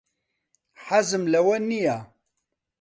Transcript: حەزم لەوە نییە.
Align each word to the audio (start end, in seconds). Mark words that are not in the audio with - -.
حەزم 0.85 1.23
لەوە 1.33 1.57
نییە. 1.69 1.97